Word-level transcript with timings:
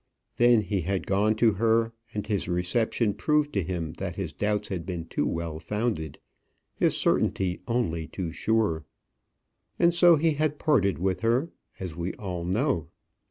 Then 0.37 0.61
he 0.61 0.81
had 0.81 1.05
gone 1.05 1.35
to 1.35 1.51
her, 1.51 1.93
and 2.11 2.25
his 2.25 2.47
reception 2.47 3.13
proved 3.13 3.53
to 3.53 3.61
him 3.61 3.93
that 3.99 4.15
his 4.15 4.33
doubts 4.33 4.69
had 4.69 4.83
been 4.83 5.05
too 5.05 5.27
well 5.27 5.59
founded 5.59 6.17
his 6.73 6.97
certainty 6.97 7.61
only 7.67 8.07
too 8.07 8.31
sure. 8.31 8.83
And 9.77 9.93
so 9.93 10.15
he 10.15 10.31
had 10.31 10.57
parted 10.57 10.97
with 10.97 11.19
her 11.19 11.51
as 11.79 11.95
we 11.95 12.15
all 12.15 12.43
know. 12.43 12.87